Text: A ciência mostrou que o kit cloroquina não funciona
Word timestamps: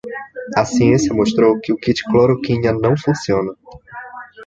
A 0.57 0.65
ciência 0.65 1.13
mostrou 1.13 1.59
que 1.59 1.71
o 1.71 1.77
kit 1.77 2.03
cloroquina 2.05 2.71
não 2.73 2.97
funciona 2.97 3.53